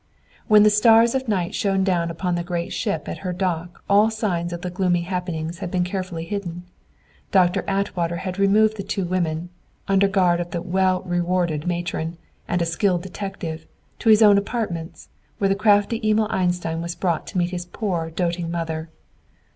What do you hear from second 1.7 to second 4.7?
down upon the great ship at her dock, all signs of